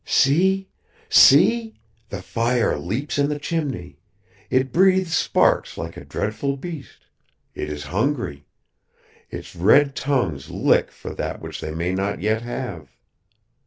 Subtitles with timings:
[0.03, 0.67] "See!
[1.09, 1.79] See!
[2.09, 3.99] The fire leaps in the chimney;
[4.49, 7.05] it breathes sparks like a dreadful beast
[7.53, 8.47] it is hungry;
[9.29, 12.89] its red tongues lick for that which they may not yet have.